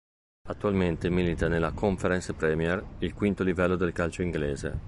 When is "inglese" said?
4.23-4.79